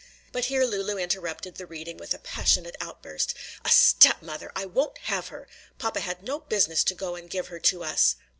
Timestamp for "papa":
5.77-5.99